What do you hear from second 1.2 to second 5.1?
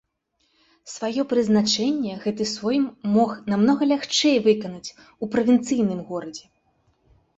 прызначэнне гэты сойм мог намнога лягчэй выканаць